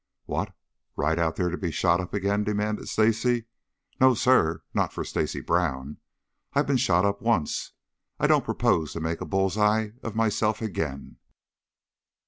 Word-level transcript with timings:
"What, 0.25 0.55
ride 0.95 1.19
out 1.19 1.35
there 1.35 1.51
to 1.51 1.57
be 1.59 1.69
shot 1.69 1.99
up 2.01 2.11
again?" 2.11 2.43
demanded 2.43 2.89
Stacy. 2.89 3.45
"No, 3.99 4.15
sir, 4.15 4.63
not 4.73 4.91
for 4.91 5.03
Stacy 5.03 5.41
Brown! 5.41 5.97
I've 6.53 6.65
been 6.65 6.77
shot 6.77 7.05
up 7.05 7.21
once. 7.21 7.73
I 8.19 8.25
don't 8.25 8.43
propose 8.43 8.93
to 8.93 8.99
make 8.99 9.21
a 9.21 9.25
bull's 9.25 9.59
eye 9.59 9.93
of 10.01 10.15
myself 10.15 10.59
again." 10.59 11.17